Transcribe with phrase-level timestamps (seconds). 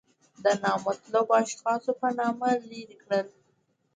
[0.43, 3.27] د نامطلوبو اشخاصو په نامه لرې کړل.